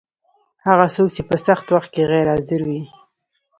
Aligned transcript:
هغه 0.67 0.85
څوک 0.95 1.09
چې 1.15 1.21
په 1.29 1.35
سخت 1.47 1.67
وخت 1.69 1.89
کي 1.93 2.01
غیر 2.11 2.27
حاضر 2.33 2.61
وي 2.67 2.81